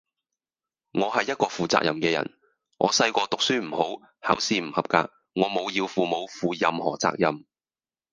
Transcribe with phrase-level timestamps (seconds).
[0.93, 2.33] 我系一個負責任嘅人，
[2.79, 7.45] 我細個讀書唔好，考試唔合格，我冇要父母負任何責任